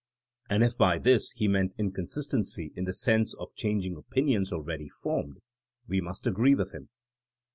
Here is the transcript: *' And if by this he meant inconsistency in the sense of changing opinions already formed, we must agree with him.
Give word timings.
*' 0.27 0.49
And 0.49 0.63
if 0.63 0.79
by 0.79 0.97
this 0.97 1.29
he 1.29 1.47
meant 1.47 1.75
inconsistency 1.77 2.73
in 2.75 2.85
the 2.85 2.93
sense 2.95 3.35
of 3.35 3.53
changing 3.53 3.95
opinions 3.97 4.51
already 4.51 4.89
formed, 4.89 5.37
we 5.87 6.01
must 6.01 6.25
agree 6.25 6.55
with 6.55 6.71
him. 6.71 6.89